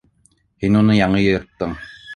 Һин 0.65 0.79
уны 0.81 0.97
яңы 1.01 1.23
йырттың! 1.27 1.81